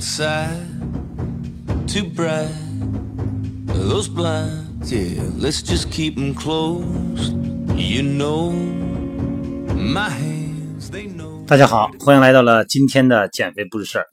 [0.00, 0.66] outside
[1.86, 2.48] to bright.
[3.66, 7.34] Those blinds, yeah, let's just keep them closed.
[7.76, 8.50] You know,
[9.76, 11.44] my hands, they know.
[11.46, 14.06] 大家好，欢迎来到了今天的减肥不是事儿。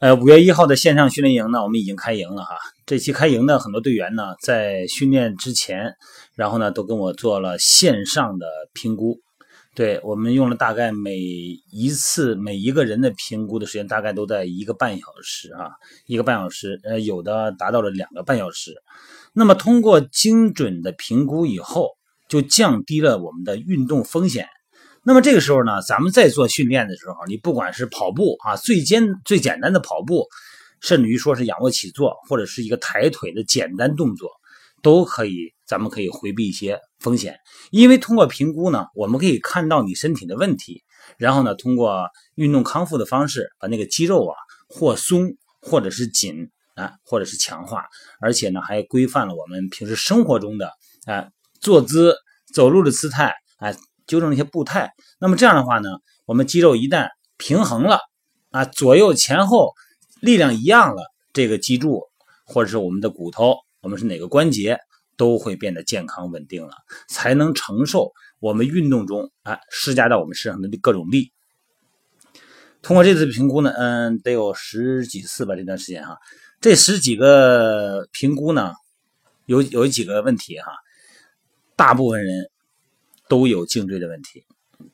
[0.00, 2.58] 呃，五月一号的线上训练营呢，我们已经开营了哈。
[2.84, 5.94] 这期开营的很多队员呢，在训练之前，
[6.34, 9.22] 然后呢，都跟我做了线上的评估。
[9.74, 15.72] 对我们用了大概每一次每一个人的评估的时间，大概都在一个半小时啊，
[16.06, 18.74] 一个半小时，呃，有的达到了两个半小时。
[19.32, 21.90] 那么通过精准的评估以后，
[22.28, 24.46] 就降低了我们的运动风险。
[25.02, 30.28] 那么这个时候呢，咱们在做训练的时候，你不管是跑步啊，最简最简单的跑步，
[30.80, 34.30] 甚至于说是仰卧起坐，或者是一个抬腿的简单动作，
[34.82, 37.36] 都可以，咱们可以回避一些风险。
[37.70, 40.82] 因为通过评估呢，我们可以看到你身体的问题，
[41.18, 44.34] 然后呢，通过运动康复的方式，把那个肌肉啊
[44.68, 47.84] 或松或者是紧啊，或者是强化，
[48.20, 50.70] 而且呢，还规范了我们平时生活中的
[51.06, 51.28] 啊
[51.60, 52.14] 坐姿、
[52.52, 53.74] 走路的姿态啊。
[54.06, 55.88] 纠正一些步态，那么这样的话呢，
[56.26, 58.00] 我们肌肉一旦平衡了
[58.50, 59.72] 啊，左右前后
[60.20, 62.02] 力量一样了，这个脊柱
[62.44, 64.78] 或者是我们的骨头，我们是哪个关节
[65.16, 66.72] 都会变得健康稳定了，
[67.08, 71.32] 才能承受我们运动中啊施加到我们身上的各种力。
[72.82, 76.18] 通过这次评估呢，嗯，得有十几次吧，这段时间哈，
[76.60, 78.72] 这十几个评估呢，
[79.46, 80.72] 有有几个问题哈，
[81.76, 82.50] 大部分人。
[83.26, 84.44] 都有颈椎的问题，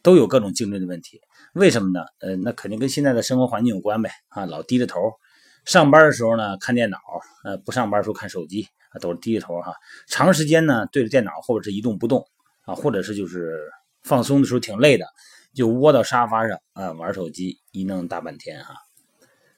[0.03, 1.21] 都有各种颈椎的问题，
[1.53, 2.07] 为什么呢？
[2.21, 4.13] 呃，那肯定跟现在的生活环境有关呗。
[4.29, 5.01] 啊，老低着头，
[5.71, 6.99] 上班的时候呢看电脑，
[7.45, 9.73] 呃，不上班的时候看手机，啊，都是低着头哈。
[10.09, 12.27] 长时间呢对着电脑或者是一动不动，
[12.65, 13.71] 啊，或者是就是
[14.03, 15.07] 放松的时候挺累的，
[15.55, 18.75] 就窝到沙发上啊玩手机，一弄大半天哈。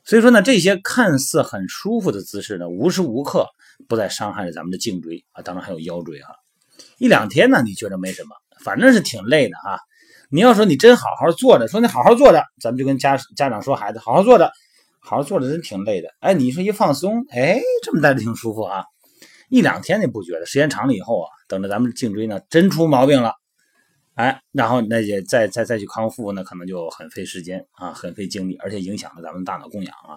[0.05, 3.47] 所以说呢，这些看似很舒服的姿势呢，无时无刻
[3.89, 6.35] 不在伤害着咱们的颈椎啊，当然还有腰椎哈。
[6.99, 8.37] 一两天呢，你觉得没什么。
[8.63, 9.79] 反正是挺累的啊！
[10.29, 14.53] 你要说你真好好坐着，说你好好坐着，咱们就跟家家长说孩子好好坐着，
[15.03, 16.09] 好好坐着真挺累的。
[16.21, 18.85] 哎，你说一放松，哎，这么待着挺舒服啊！
[19.51, 23.35] 一两天你不觉得，时间长了以后啊，等着咱们颈椎呢真出毛病了，
[24.15, 30.17] 哎，然后那也再再再去康复，那可能就很费时间啊，很费精力，而且影响了咱们大脑供氧啊。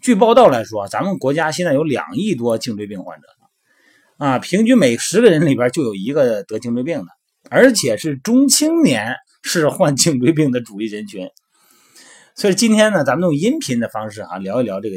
[0.00, 3.26] 据报道来说，咱们国家现在有两亿多颈椎病患者
[4.18, 7.06] 啊，平均每十个人里边就有一个得颈椎病的。
[7.48, 11.30] 而且是中青年是患颈椎病的主力人群，
[12.36, 14.96] 所以今天呢，咱们用音频的方式哈聊一聊这个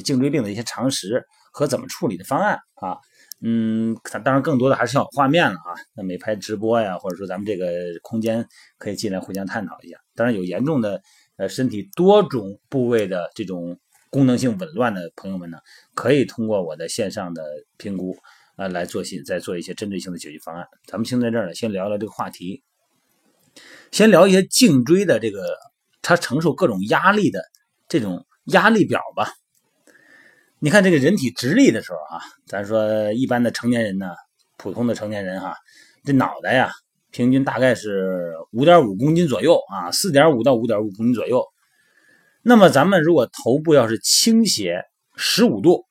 [0.00, 2.98] 颈椎病的一些常识和怎么处理的方案啊。
[3.40, 5.72] 嗯，当然更多的还是要有画面了啊。
[5.94, 7.66] 那每拍直播呀，或者说咱们这个
[8.02, 8.44] 空间
[8.76, 9.96] 可以进来互相探讨一下。
[10.16, 11.00] 当然有严重的
[11.36, 13.78] 呃身体多种部位的这种
[14.10, 15.58] 功能性紊乱的朋友们呢，
[15.94, 17.44] 可以通过我的线上的
[17.78, 18.16] 评估。
[18.56, 20.66] 啊，来做些再做一些针对性的解决方案。
[20.86, 22.62] 咱们先在这儿呢，先聊聊这个话题，
[23.90, 25.56] 先聊一些颈椎的这个
[26.02, 27.42] 它承受各种压力的
[27.88, 29.32] 这种压力表吧。
[30.58, 34.14] 你看这个人体直立的时候啊，咱说一般的成年人呢，
[34.56, 35.56] 普通的成年人哈，
[36.04, 36.70] 这脑袋呀，
[37.10, 41.44] 平均大概是五点五公斤左右啊，四点五到五点五公斤左右。
[42.42, 44.84] 那么咱们如果头部要是倾斜
[45.16, 45.86] 十五度。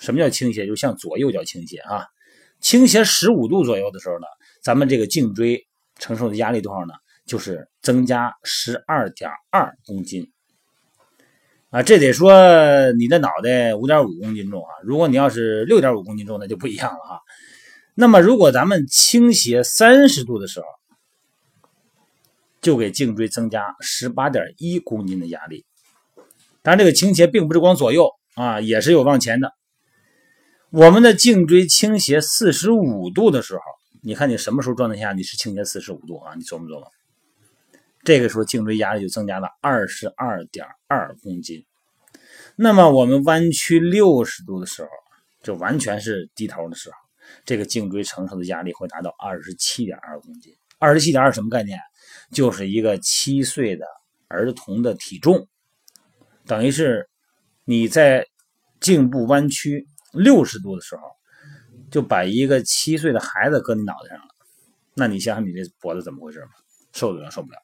[0.00, 0.64] 什么叫倾斜？
[0.64, 2.06] 就向左右脚倾斜啊！
[2.60, 4.26] 倾斜十五度左右的时候呢，
[4.62, 5.66] 咱们这个颈椎
[5.98, 6.94] 承受的压力多少呢？
[7.28, 10.32] 就是增加十二点二公斤
[11.70, 11.82] 啊！
[11.82, 12.32] 这得说
[12.98, 14.70] 你的脑袋五点五公斤重啊！
[14.82, 17.20] 如果你要是六点五公斤重，那就不一样了哈。
[17.94, 20.66] 那么如果咱们倾斜三十度的时候，
[22.62, 25.66] 就给颈椎增加十八点一公斤的压力。
[26.62, 29.52] 当然，这个倾斜并不是光左右啊，也是有往前的。
[30.70, 33.60] 我们的颈椎倾斜四十五度的时候，
[34.02, 36.34] 你看你什么时候状态下你是倾斜四十五度啊？
[36.34, 36.90] 你琢磨琢磨，
[38.08, 41.66] 这个时候颈椎压力就增加了二十二点二公斤。
[42.56, 44.88] 那么我们弯曲六十度的时候，
[45.42, 46.96] 就完全是低头的时候，
[47.44, 50.54] 这个颈椎承受的压力会达到二十七点二公斤。
[50.78, 51.78] 二十七点二什么概念？
[52.32, 53.84] 就是一个七岁的
[54.28, 55.46] 儿童的体重，
[56.46, 57.10] 等于是
[57.66, 58.26] 你在
[58.80, 59.86] 颈部弯曲。
[60.14, 61.02] 六十度的时候，
[61.90, 64.34] 就把一个七岁的孩子搁你脑袋上了，
[64.94, 66.42] 那你想想你这脖子怎么回事？
[66.94, 67.58] 受得了受不了？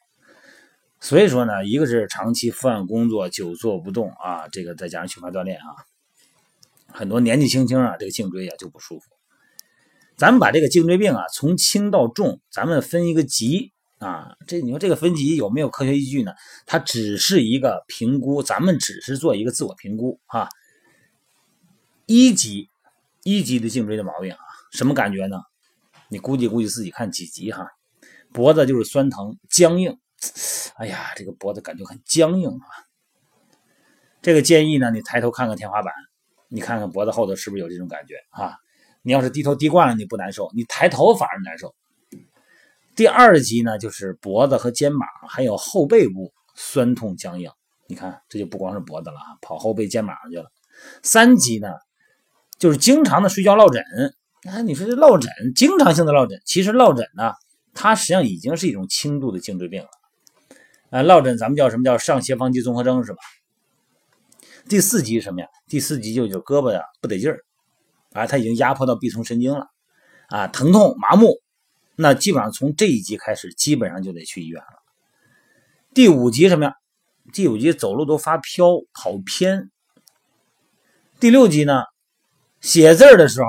[1.05, 5.85] 所以说呢，一个是长期伏案工作、久坐不动啊，这个再加上缺乏锻炼啊，
[6.87, 9.05] 很多年纪轻轻啊，这个颈椎啊就不舒服。
[10.17, 14.35] 咱们把这个颈椎病啊从轻到重，咱们分一个级啊。
[14.47, 16.33] 这你说这个分级有没有科学依据呢？
[16.65, 20.49] 它只是一个评估，咱们只是做一个自我评估啊。
[22.07, 22.71] 一级，
[23.25, 24.39] 一级的颈椎的毛病啊，
[24.73, 25.37] 什么感觉呢？
[26.09, 27.67] 你估计估计自己看几级哈。
[28.33, 29.99] 脖子就是酸疼、僵硬，
[30.77, 32.67] 哎呀，这个脖子感觉很僵硬啊。
[34.23, 35.93] 这个建议呢，你抬头看看天花板，
[36.49, 38.57] 你看看脖子后头是不是有这种感觉啊？
[39.03, 41.75] 你要是低头低惯了，你不难受；你抬头反而难受。
[42.97, 47.51] 第二级呢，就是脖子和肩膀还有后背部酸痛僵硬。
[47.87, 50.51] 你看，这就不光是脖子了啊，跑后背肩膀上去了。
[51.03, 51.69] 三级呢？
[52.57, 53.83] 就是经常的睡觉落枕，
[54.49, 57.33] 啊，你说这落枕，经常性的落枕，其实落枕呢，
[57.75, 59.89] 它实际上已经是一种轻度的颈椎病了，
[60.95, 63.19] 啊，落枕咱们叫什么叫上斜方肌综合征是吧？
[64.69, 65.49] 第四级什么呀？
[65.67, 67.41] 第四级就就胳膊呀不得劲儿，
[68.13, 69.67] 啊，它已经压迫到臂丛神经了，
[70.29, 71.41] 啊，疼痛麻木，
[71.97, 74.83] 那基本上从这一级开始，基本上就得去医院了。
[75.93, 76.75] 第五级什么呀？
[77.33, 79.73] 第五级走路都发飘跑偏。
[81.19, 81.83] 第六级呢？
[82.61, 83.49] 写字的时候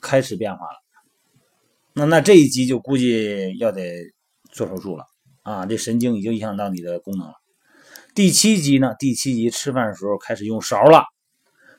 [0.00, 0.78] 开始变化了，
[1.92, 4.12] 那那这一集就估计要得
[4.50, 5.06] 做手术了
[5.42, 5.66] 啊！
[5.66, 7.34] 这神经已经影响到你的功能了。
[8.14, 8.94] 第七集呢？
[8.98, 11.04] 第七集吃饭的时候开始用勺了，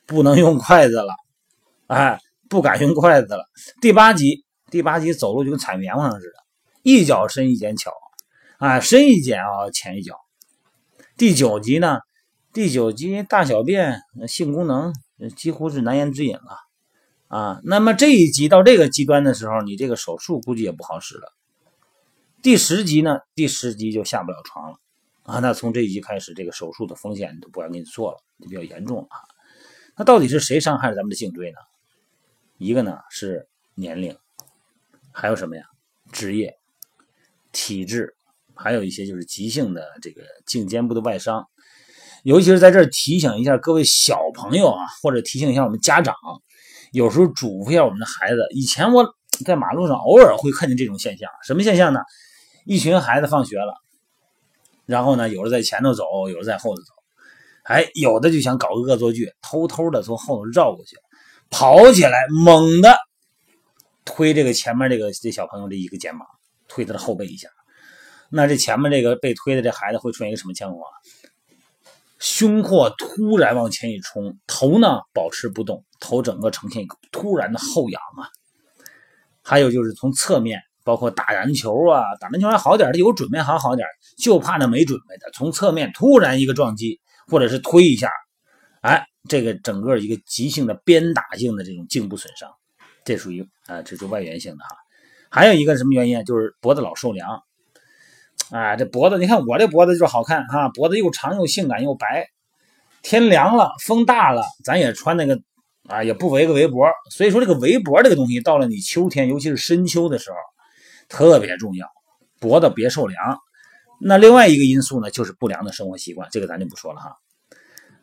[0.05, 1.13] 不能用筷子了，
[1.87, 2.19] 哎，
[2.49, 3.45] 不敢用筷子了。
[3.81, 6.33] 第八集，第八集走路就跟踩棉花似的，
[6.81, 7.91] 一脚深一脚巧，
[8.57, 10.15] 啊，深一脚啊，浅一脚。
[11.17, 11.99] 第九集呢？
[12.51, 14.93] 第九集大小便性功能。
[15.37, 16.57] 几乎是难言之隐了，
[17.29, 21.31] 啊，那么这一级到这个极端的时候，你这个手术估计也不好使了。
[22.43, 23.19] 第十级呢？
[23.35, 24.77] 第十级就下不了床了，
[25.23, 29.15] 啊，那从这一级开始，这个手术的风险都不敢给你做了，就比较严重啊。
[29.95, 31.57] 那到底是谁伤害了咱们的颈椎呢？
[32.57, 34.17] 一个呢是年龄，
[35.13, 35.63] 还有什么呀？
[36.11, 36.53] 职业、
[37.53, 38.13] 体质，
[38.53, 41.47] 还有一些就是急性的这个颈肩部的外伤。
[42.23, 46.13] 尤其是在这儿提醒一下各位小朋友啊，或者提醒一下我们家长，
[46.91, 48.45] 有时候嘱咐一下我们的孩子。
[48.51, 52.01] 以前我在马路上偶尔会看见这种现象，什么现象呢？
[52.65, 53.75] 一群孩子放学了，
[54.85, 56.93] 然后呢，有的在前头走，有的在后头走，
[57.63, 60.97] 哎，有的就想搞个恶作剧，偷偷的从后头绕过去，
[61.49, 62.95] 跑起来猛的
[64.05, 66.27] 推这个前面这个这小朋友的一个肩膀，
[66.67, 67.49] 推他的后背一下。
[68.29, 70.79] 那这前面这个被推的这孩子会出现一个什么情况？
[72.19, 78.31] 胸廓突然往前一冲，头呢保持不动，头整个呈现一个突然的后仰啊。
[79.41, 83.87] 还有就是从侧面，包括打篮球啊，打篮球还好点，有准备还好点，
[84.17, 88.09] 就怕那没准备的，从侧面突然一个撞击，或者是推一下，
[88.81, 92.49] 哎，这个整个一个急性的鞭打性的这种颈部损伤，
[93.05, 94.75] 这属于啊，这是外源性的哈。
[95.29, 96.23] 还有一个什么原因？
[96.25, 97.41] 就是脖子老受凉。
[98.51, 102.27] 啊，这脖子，你看我这脖子就是好看哈，脖子又长又性感又白。
[103.01, 105.39] 天凉了，风大了，咱也穿那个
[105.87, 106.87] 啊，也不围个围脖。
[107.09, 110.35] 所以说这个围脖这个东西，到了你秋天，尤其是深秋的时候，
[111.13, 111.87] 特别重要，
[112.39, 113.39] 脖子别受凉。
[114.01, 117.15] 那另外一个因素呢，就是不良的生活习惯，这个咱就不说了哈。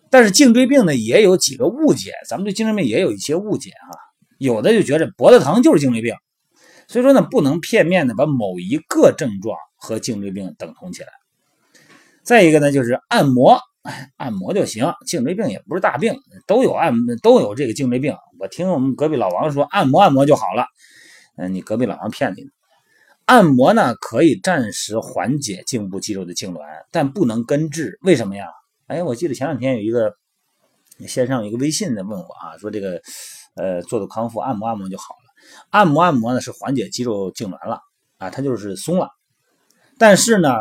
[0.09, 3.99] 但是颈椎病呢，也有几个误解，咱们对颈椎病也有一些误解哈。
[4.39, 6.15] 有的就觉得脖子疼就是颈椎病，
[6.89, 9.57] 所以说呢，不能片面的把某一个症状。
[9.83, 11.09] 和颈椎病等同起来。
[12.23, 13.59] 再一个呢，就是按摩，
[14.19, 14.93] 按摩就行。
[15.07, 18.15] 颈椎病也不是大病，都有按都有这个颈椎病。
[18.39, 20.67] 我听我们隔壁老王说，按摩按摩就好了。
[21.39, 22.45] 嗯，你隔壁老王骗你。
[23.31, 27.97] 按摩呢，可以暂时缓解颈部肌肉的痉挛，但不能根治。
[28.03, 28.49] 为什么呀？
[28.89, 30.13] 哎，我记得前两天有一个
[31.07, 33.01] 线上有一个微信的问我啊，说这个
[33.55, 35.31] 呃做做康复，按摩按摩就好了。
[35.71, 37.79] 按摩按摩呢是缓解肌肉痉挛了
[38.19, 39.09] 啊，它就是松了。
[39.97, 40.57] 但是呢，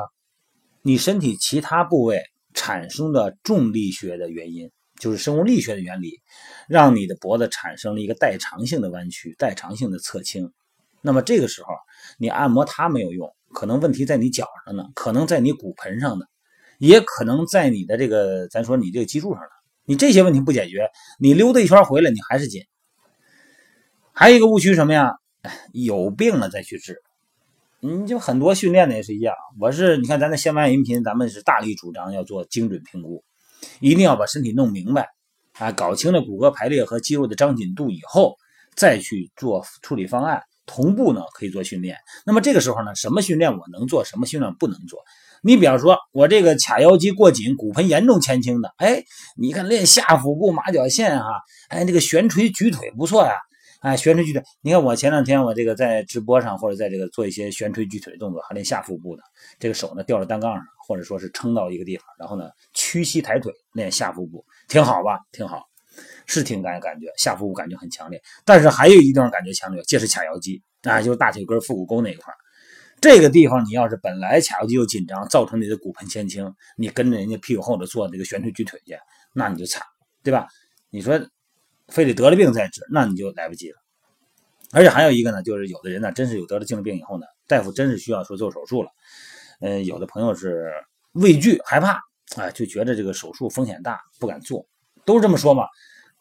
[0.84, 2.22] 你身体其他部位
[2.54, 6.22] 产生的重力学的原因，就是生物力学的原理，
[6.68, 10.54] 让你的脖子产生了一个代偿性的弯曲、代偿性的侧倾。
[11.02, 11.70] 那么这个时候，
[12.18, 16.26] 你按摩它没有用，可能问题在你脚上呢，可能在你骨盆上呢，
[16.78, 19.50] 也可能在你的这个，咱说你这个脊柱上呢。
[19.86, 22.64] 你这些问题不解决，你溜达一圈回来，你还是紧。
[24.12, 25.14] 还有一个误区什么呀？
[25.74, 27.02] 有病了再去治。
[27.80, 33.24] 你就很多训练的也是一样，我是你看咱的线外音频，咱们是大力主张要做精准评估，
[33.80, 35.08] 一定要把身体弄明白，
[35.58, 38.36] 啊，搞清了骨骼排列和肌肉的张紧度以后，
[38.76, 41.98] 再去做处理方案，同步呢可以做训练。
[42.28, 45.00] 那么这个时候呢，什么训练我能做，什么训练不能做？
[45.42, 49.04] 你比方说，我这个髂腰肌过紧，骨盆严重前倾的，哎，
[49.36, 51.26] 你看练下腹部马甲线哈，
[51.70, 53.34] 哎，这个悬垂举腿不错呀。
[53.82, 59.24] 哎，悬垂举腿，你看我前两天我这个在直播上或者在这个做一些悬垂举腿的动作，还练下腹部的，
[59.58, 65.20] 这个手呢吊在单杠上，或者说是撑到一个地方，然后呢屈膝抬腿练下腹部，挺好吧？
[65.32, 65.64] 挺好，
[66.26, 68.22] 是挺感感觉下腹部感觉很强烈。
[68.46, 72.34] 但是还有一地方感觉强烈，就是髂腰肌啊，就是大腿根腹股沟那一块
[73.02, 78.98] 这个地方你要是本来髂腰肌就紧张，造成你的骨盆前倾，你跟着人家屁股后头做这个悬垂举腿去，
[79.34, 79.84] 那你就惨，
[80.24, 80.48] 对吧？
[80.90, 81.20] 你说。
[81.92, 83.78] 非得得了病再治，那你就来不及了。
[84.72, 88.92] 而且还有一个呢，就是有的人呢，真是有得了颈椎病以后呢，大夫真是需要说做手术了。
[89.60, 90.72] 嗯，有的朋友是
[91.14, 92.00] 畏惧害怕，
[92.36, 94.68] 啊，就觉得这个手术风险大，不敢做，
[95.10, 95.64] 都是这么说嘛。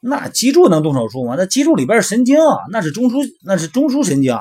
[0.00, 1.34] 那脊柱能动手术吗？
[1.36, 2.38] 那脊柱里边是神经，
[2.70, 4.34] 那是中枢，那是中枢神经，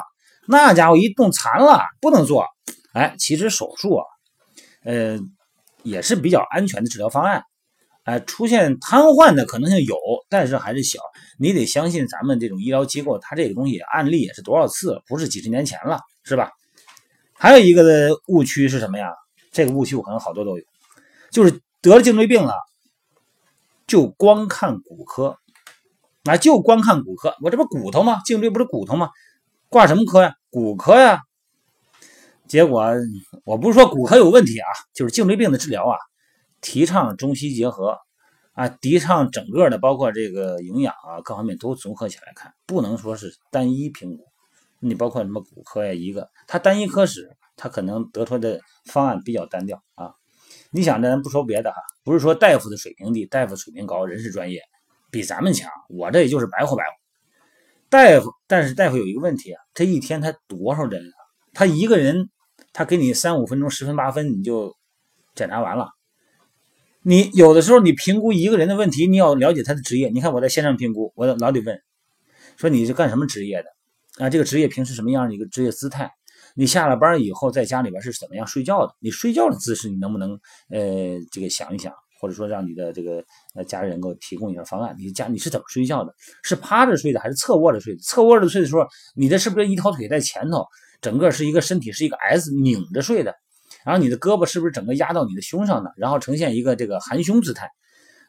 [0.48, 2.46] 那家伙一动残了，不能做。
[2.94, 4.06] 哎，其实手术啊，
[4.86, 5.20] 呃，
[5.84, 7.44] 也是比较安全的治疗方案。
[8.06, 9.98] 哎，出现瘫痪的可能性有，
[10.30, 11.00] 但是还是小。
[11.38, 16.50] 你得相信咱们这种医疗机构，它这个东西案例也是多少次，不是几十年前了，是吧？
[17.34, 19.10] 还有一个的误区是什么呀？
[19.52, 20.64] 这个误区我可能好多都有，
[21.32, 22.54] 就是得了颈椎病了，
[23.88, 25.38] 就光看骨科，
[26.26, 27.34] 啊，就光看骨科。
[27.42, 28.22] 我这不骨头吗？
[28.26, 29.10] 颈椎不是骨头吗？
[29.70, 30.36] 挂什么科呀？
[30.50, 31.22] 骨科呀。
[32.48, 32.86] 结果
[33.46, 35.98] 我不是说骨科有问题啊，就是颈椎病的治疗啊。
[36.60, 37.98] 提倡中西结合
[38.54, 44.26] 啊，提倡整个的，包括这个营养啊，各方面都综合起来看，不能说是单一评估。
[44.80, 50.14] 你包括什么骨科呀，一个他单一科室，他可能得出的方案比较单调啊。
[50.72, 54.62] 你想，咱不说别的哈，不是说大夫的水平低，大夫水平高，人事专业
[55.10, 56.90] 比咱们强，我这也就是白活白活。
[57.90, 61.18] 大夫，但是大夫有一个问题啊，这一天他多少人啊？
[61.54, 62.30] 他一个人，
[62.74, 64.76] 他给你三五分钟，十分八分，你就
[65.36, 65.90] 检查完了。
[67.02, 70.10] 你有的时候，你评估一个人的问题，你要了解他的职业。
[70.10, 71.82] 你看我在线上评估，我老得问，
[72.58, 74.26] 说你是干什么职业的？
[74.26, 76.12] 啊，这个职业平时什么样的一个职业姿态？
[76.58, 78.92] 你下了班以后在家里边是怎么样睡觉的？
[79.00, 80.32] 你睡觉的姿势你能不能
[80.72, 83.24] 呃这个想一想，或者说让你的这个
[83.54, 84.96] 呃家人给我提供一下方案？
[84.98, 86.12] 你家你是怎么睡觉的？
[86.42, 88.00] 是趴着睡的还是侧卧着睡的？
[88.02, 90.66] 侧卧着睡的时候，你这是不是一条腿在前头，
[91.00, 93.36] 整个是一个身体是一个 S 拧着睡的？
[93.86, 95.92] 然后你的胳膊是不是整个压到你的胸上呢？
[95.96, 97.70] 然后呈现一个这个含胸姿态，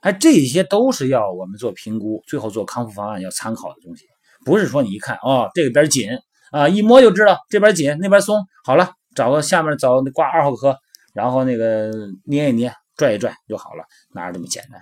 [0.02, 4.04] 哎，这些都是要我们做评估，最后做康复方案要参考的东西。
[4.44, 6.10] 不是说你一看哦，这边紧
[6.50, 10.76] 啊，一摸就知道这边紧那边松，好了，找个下面找挂二号科，
[11.12, 11.90] 然后那个
[12.24, 14.80] 捏一捏、拽一拽就好了，哪有这么简单？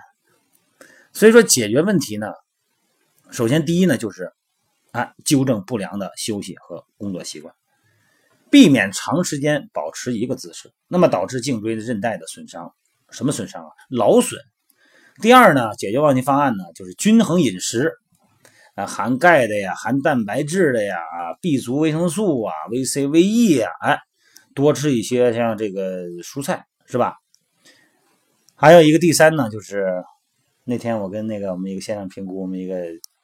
[1.13, 2.27] 所以说解决问题呢，
[3.31, 4.31] 首先第一呢就是
[4.91, 7.53] 啊，纠正不良的休息和工作习惯。
[8.49, 12.73] 避免长时间保持一个姿势，那么导致颈椎的韧带的损伤。
[13.09, 13.69] 什么损伤啊？
[13.89, 14.39] 劳损。
[15.21, 17.93] 第二呢，解决问题方案呢，就是均衡饮食，
[18.77, 23.97] 啊，含钙的呀，含蛋白质的呀，啊，B 族维生素啊，维 C、维 E 呀，哎，
[24.53, 27.15] 多吃一些像这个蔬菜，是吧？
[28.55, 30.03] 还有一个第三呢，就是
[30.63, 32.77] 那天我跟那个我们一个线上评估，我们一个。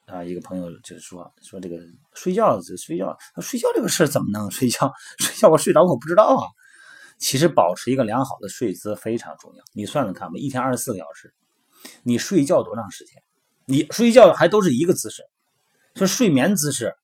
[0.05, 1.77] 啊，一个朋友就是说说这个
[2.13, 4.91] 睡觉，睡觉，睡觉这个事怎么能睡觉？
[5.17, 6.43] 睡觉我睡着我不知道啊。
[7.17, 9.63] 其实保持一个良好的睡姿非常重要。
[9.73, 11.33] 你算算看吧，一天二十四个小时，
[12.03, 13.15] 你睡觉多长时间？
[13.65, 15.23] 你睡觉还都是一个姿势，
[15.95, 16.95] 说睡眠姿势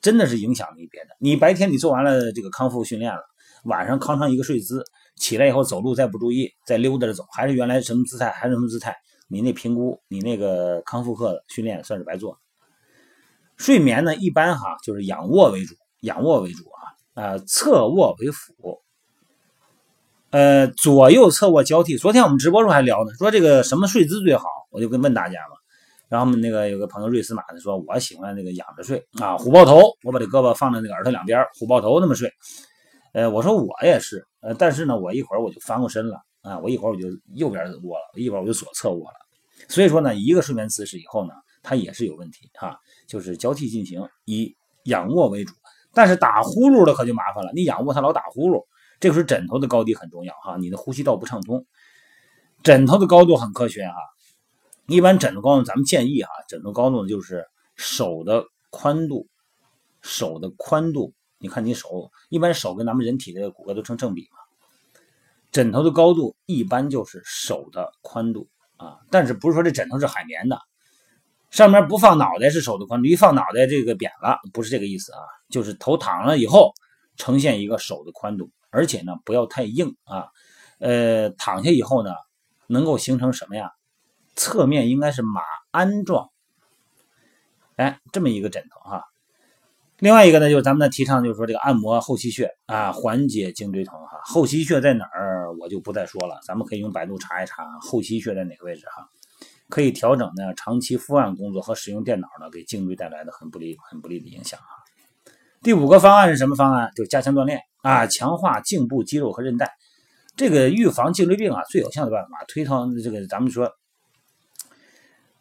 [0.00, 1.08] 真的是影响你别的。
[1.20, 3.20] 你白天你做完了这个康复训练了，
[3.64, 4.84] 晚上康成一个睡姿，
[5.16, 8.96] 起来以后走路再不注意，再溜达着走，还是原来什么姿态，还是什么姿态，
[9.28, 12.38] 你那评估，你那个康复课的训练算是白做。
[13.56, 16.62] 睡眠呢，一般哈就是仰卧为主，仰卧为主
[17.14, 18.80] 啊，啊，侧卧为辅，
[20.30, 21.98] 呃，左右侧卧交替。
[21.98, 25.57] 昨天我们直播时候还聊呢，说这个什么睡姿最好，我就跟问大家嘛。
[26.08, 32.32] 然后我们那个有个朋友瑞斯马的说，我喜欢那个仰着睡啊，虎抱头，我把这胳膊放在那个耳朵两边，虎抱头那么睡。
[33.12, 39.16] 呃，我说我也是，呃，但是呢，我一会儿我就翻过身了啊，我一会儿我就右边卧了，一会儿我就左侧卧了。
[39.68, 42.78] 所以说呢，一个睡眠姿势以后呢，它也是有问题哈。
[43.06, 45.54] 就是交替进行，以仰卧为主，
[45.94, 47.50] 但是打呼噜的可就麻烦了。
[47.54, 48.62] 你仰卧，他老打呼噜，
[49.00, 51.66] 这个时候枕头的高低很重要哈，你的呼吸道不畅通。
[52.62, 53.94] 枕头的高度很科学哈，
[54.88, 57.44] 一般枕头高度咱们建议哈，枕头高度就是
[57.76, 59.28] 手的宽度，
[60.00, 64.38] 手的宽度，你看你手，一般手跟咱们人体的骨骼都成正比嘛，
[65.52, 70.58] 枕头的高度一般就是手的宽度啊，但是不是说这枕头是海绵的。
[71.50, 76.72] 上面不放脑袋是手的宽度，一放脑袋这个扁了，不是这个意思啊，就是头躺了以后
[77.16, 80.28] 呈现一个手的宽度，而且呢不要太硬啊，
[80.78, 82.12] 呃躺下以后呢
[82.66, 83.70] 能够形成什么呀？
[84.38, 85.42] 侧面应该是马
[85.72, 86.30] 鞍状，
[87.76, 89.04] 哎这么一个枕头哈，
[89.98, 94.20] 另外一个呢，就是咱们的提倡，就是说这个按摩后溪穴啊，缓解颈椎疼哈。
[94.24, 99.08] 后溪穴在哪儿，我就不再说了，咱们可以用百度查一查后溪穴在哪个位置哈。
[99.68, 104.66] 可以调整呢长期伏案工作和使用电脑呢给颈椎带来的很不利、很不利的影响哈。
[105.62, 106.90] 第五个方案是什么方案？
[106.94, 109.70] 就是加强锻炼啊，强化颈部肌肉和韧带。
[110.36, 113.70] 这个预防颈椎病啊，最有效的办法，推到这个咱们说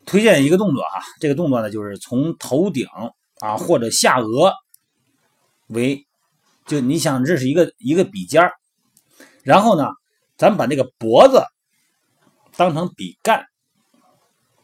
[0.07, 2.87] 推荐一个动作哈，这个动作呢就是从头顶。
[3.39, 4.51] 啊，或者下颚
[5.67, 6.07] 为，
[6.65, 8.53] 就你想这是一个一个笔尖儿，
[9.43, 9.91] 然后呢，
[10.37, 11.43] 咱把那个脖子
[12.55, 13.45] 当成笔干，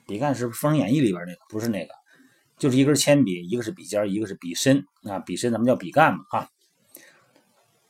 [0.07, 1.93] 笔干是《封神演义》里边那个，不是那个，
[2.57, 6.49] 就是一根铅笔，一个是笔尖一个是笔身啊，笔身咱们叫笔干嘛啊，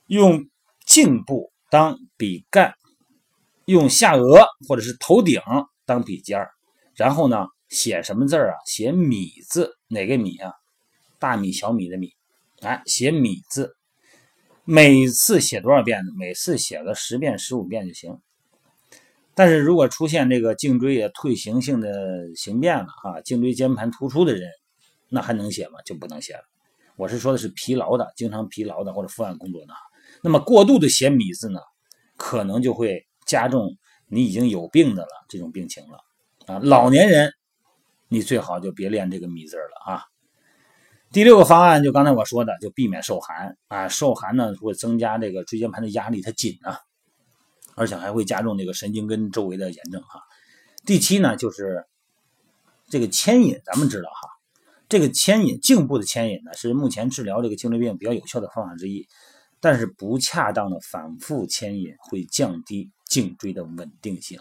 [0.08, 0.50] 用
[0.86, 2.74] 颈部当笔干，
[3.64, 5.42] 用下颚或者是头顶
[5.86, 6.52] 当笔尖儿。
[6.96, 8.56] 然后呢，写什么字儿啊？
[8.66, 10.52] 写米字，哪个米啊？
[11.20, 12.14] 大米、小米的米，
[12.62, 13.76] 哎，写米字，
[14.64, 16.12] 每次写多少遍呢？
[16.18, 18.20] 每次写个十遍、十五遍就行。
[19.34, 24.50] 但是如果出现这个颈椎也退行性的形变了啊，颈椎间盘突出的人，
[25.10, 25.80] 那还能写吗？
[25.86, 26.44] 就不能写了。
[26.96, 29.74] 我是说的是疲劳的、经常疲劳的或者伏案工作的。
[30.22, 31.60] 那么过度的写米字呢，
[32.18, 33.76] 可能就会加重
[34.08, 35.98] 你已经有病的了这种病情了
[36.48, 36.60] 啊。
[36.60, 37.32] 老年人，
[38.08, 40.04] 你最好就别练这个米字了啊。
[41.12, 46.80] 第六个方案就刚才我说的，就避免受寒啊，受寒呢会增加这个椎间盘的压力，它紧啊，
[47.76, 50.22] 而且还会加重这个神经根周围的炎症哈。
[50.86, 51.86] 第七呢就是
[52.90, 54.28] 这个牵引，咱们知道哈，
[54.90, 59.08] 这个牵引颈部的牵引呢是目前治疗这个颈椎病比较有效的方法之一，
[59.60, 64.40] 但是不恰当的反复牵引会降低颈椎的稳定性。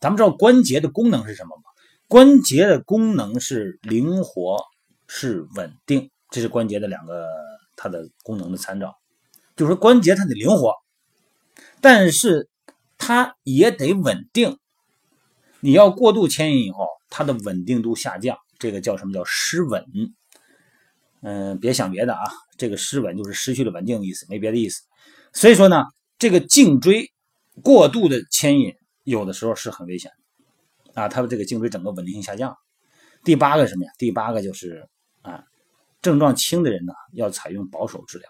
[0.00, 1.62] 咱们知道关节的功能是什么吗？
[2.06, 4.58] 关节的功能是灵活。
[5.14, 7.26] 是稳定，这是关节的两个
[7.76, 8.94] 它的功能的参照，
[9.56, 10.72] 就是关节它得灵活，
[11.82, 12.48] 但是
[12.96, 14.58] 它也得稳定。
[15.60, 19.84] 你要过度牵引以后，它的稳定度下降，这个叫什么叫失稳？
[21.20, 22.22] 嗯，别想别的啊，
[22.56, 24.80] 这个失稳就是失去了稳定的意思，没别的意思。
[25.34, 25.84] 所以说呢，
[26.18, 27.11] 这个颈椎
[27.62, 30.10] 过度的牵引有的时候是很危险
[30.94, 32.56] 的啊，他的这个颈椎整个稳定性下降。
[33.24, 33.92] 第八个什么呀？
[33.98, 34.88] 第八个就是。
[35.22, 35.44] 啊，
[36.00, 38.28] 症状轻的人呢，要采用保守治疗，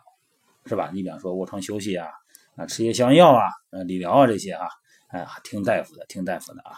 [0.66, 0.90] 是吧？
[0.92, 2.06] 你比方说卧床休息啊，
[2.54, 4.66] 啊，吃些消炎药啊，呃，理疗啊这些啊，
[5.08, 6.76] 哎，听大夫的，听大夫的啊。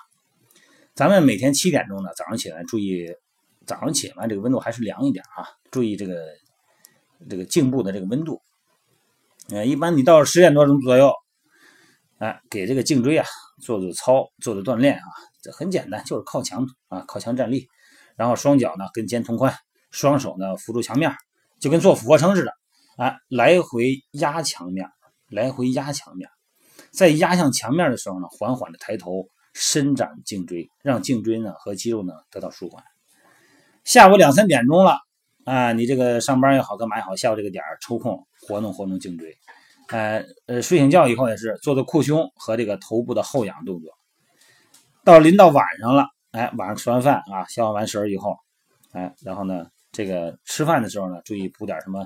[0.95, 3.13] 咱们每天七点钟呢，早上起来注意，
[3.67, 6.29] 早上起来这个温度还是凉一点啊，注意这个
[7.29, 8.41] 这个颈部的这个温度。
[9.49, 11.13] 呃，一般你到十点多钟左右，
[12.25, 13.27] 哎，给这个颈椎啊
[13.61, 15.05] 做做操，做做锻炼啊，
[15.43, 17.69] 这很简单，就是靠墙啊，靠墙站立，
[18.17, 19.55] 然后双脚呢跟肩同宽。
[19.91, 21.15] 双手呢扶住墙面，
[21.61, 22.53] 就跟做俯卧撑似的，
[22.97, 24.89] 啊，来回压墙面，
[25.29, 26.31] 来回压墙面，
[26.91, 32.83] 在压向墙面的时候呢，缓缓的抬头，伸展颈椎，让颈椎呢和肌肉呢得到舒缓。
[33.85, 34.99] 下午两三点钟了，
[35.45, 39.37] 啊，你这个上班也好，干嘛也好，下午这个点抽空活动活动颈椎，
[39.89, 43.91] 呃呃，睡醒觉以后也是做做扩胸和这个头部的后仰动作。
[45.05, 48.37] 到临到晚上了，哎，晚上吃完饭啊，消化完食儿以后，
[48.93, 49.67] 哎，然后呢。
[49.97, 52.05] 这个吃饭的时候呢，注意补点什么，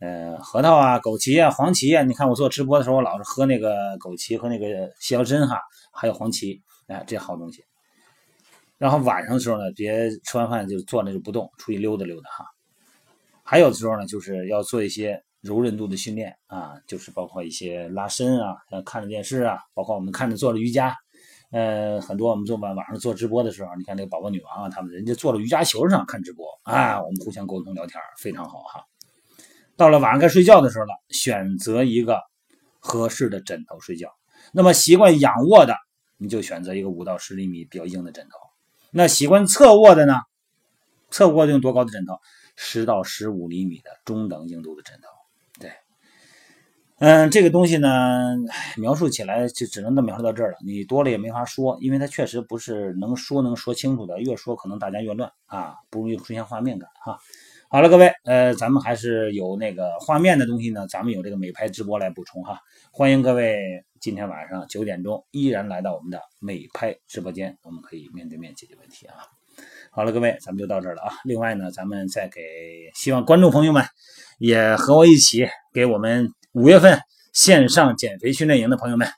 [0.00, 2.02] 呃，核桃啊、枸杞啊、黄芪啊。
[2.02, 5.58] 你看我做直播的时候，我老是喝那个枸杞和那个细腰参哈，
[5.94, 7.64] 还有黄芪，哎，这好东西。
[8.76, 12.44] 然后晚上的时候呢，别吃完饭就坐那就不动，出去溜达溜达哈。
[13.42, 20.96] 还有的时候呢，就是要做一些柔韧度的训练啊，就是包括一些拉伸啊，像看着电视啊，包括我们看着做了瑜伽。
[21.50, 28.84] 呃，很多我们做晚晚上做直播的时候，你看那个宝宝女王啊，他们人家坐在瑜伽球上看直播啊，我们互相沟通聊天，非常好哈。
[29.76, 32.20] 到了晚上该睡觉的时候了，选择一个
[32.78, 34.08] 合适的枕头睡觉。
[34.52, 35.76] 那么习惯仰卧的，
[36.16, 38.38] 你就选择一个五到十厘米比较硬的枕头。
[38.90, 40.14] 那习惯侧卧的呢？
[41.10, 42.14] 侧卧用多高的枕头？
[42.56, 45.08] 十到十五厘米的中等硬度的枕头。
[47.04, 48.36] 嗯，这个东西呢，
[48.76, 50.58] 描述起来就只能都描述到这儿了。
[50.64, 57.18] 你多了也没法说，因为它确实不是能说能说清楚的，越说可能大家越乱啊，不容易出现画面感哈。
[57.68, 62.60] 好了，各位，呃，咱们还是有那个画面的东西呢，咱们有这个美拍直播来补充哈。
[62.92, 69.14] 欢迎各位今天晚上九点钟依然来到我们的美拍直播间，我们可以面对面解决问题啊。
[69.90, 71.14] 好了，各位，咱们就到这儿了啊。
[71.24, 72.40] 另外呢，咱们再给
[72.94, 73.82] 希望观众朋友们
[74.38, 76.32] 也和我一起给我们。
[76.52, 77.00] 五月份
[77.32, 79.08] 线上减肥训练营的朋友们，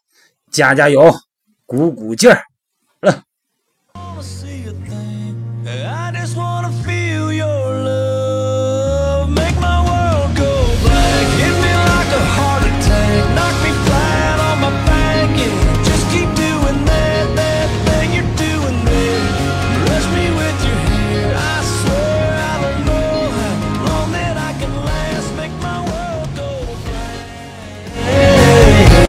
[0.52, 1.12] 加加油，
[1.66, 2.44] 鼓鼓劲儿，